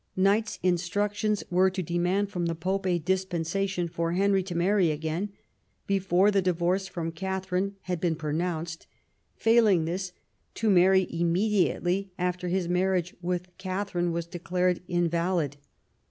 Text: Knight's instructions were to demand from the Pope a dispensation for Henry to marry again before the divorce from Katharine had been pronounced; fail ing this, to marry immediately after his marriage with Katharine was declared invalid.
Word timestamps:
Knight's 0.15 0.57
instructions 0.63 1.43
were 1.51 1.69
to 1.69 1.83
demand 1.83 2.31
from 2.31 2.47
the 2.47 2.55
Pope 2.55 2.87
a 2.87 2.97
dispensation 2.97 3.87
for 3.87 4.13
Henry 4.13 4.41
to 4.41 4.55
marry 4.55 4.89
again 4.89 5.29
before 5.85 6.31
the 6.31 6.41
divorce 6.41 6.87
from 6.87 7.11
Katharine 7.11 7.75
had 7.81 8.01
been 8.01 8.15
pronounced; 8.15 8.87
fail 9.35 9.67
ing 9.67 9.85
this, 9.85 10.11
to 10.55 10.71
marry 10.71 11.05
immediately 11.11 12.09
after 12.17 12.47
his 12.47 12.67
marriage 12.67 13.13
with 13.21 13.55
Katharine 13.59 14.11
was 14.11 14.25
declared 14.25 14.81
invalid. 14.87 15.57